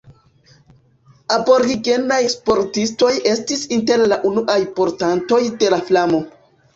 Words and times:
Aborigenaj 1.33 2.17
sportistoj 2.35 3.09
estis 3.33 3.61
inter 3.77 4.05
la 4.13 4.17
unuaj 4.31 4.57
portantoj 4.81 5.39
de 5.65 5.71
la 5.75 5.81
flamo. 5.91 6.23